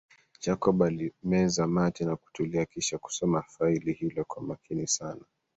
Jacob 0.41 0.81
alimeza 0.83 1.67
mate 1.67 2.05
na 2.05 2.15
kutulia 2.15 2.65
kisha 2.65 2.97
kusoma 2.97 3.41
faili 3.41 3.93
hilo 3.93 4.25
kwa 4.25 4.41
makini 4.43 4.87
sana 4.87 5.21